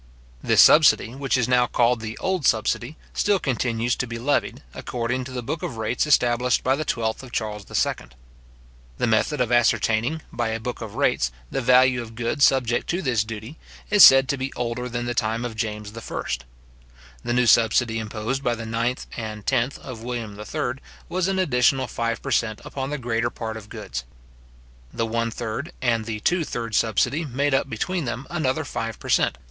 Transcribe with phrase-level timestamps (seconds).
[0.41, 5.25] This subsidy, which is now called the old subsidy, still continues to be levied, according
[5.25, 8.07] to the book of rates established by the twelfth of Charles II.
[8.97, 13.03] The method of ascertaining, by a book of rates, the value of goods subject to
[13.03, 13.59] this duty,
[13.91, 16.21] is said to be older than the time of James I.
[17.23, 21.85] The new subsidy, imposed by the ninth and tenth of William III., was an additional
[21.85, 22.59] five per cent.
[22.65, 24.03] upon the greater part of goods.
[24.91, 29.09] The one third and the two third subsidy made up between them another five per
[29.09, 29.37] cent.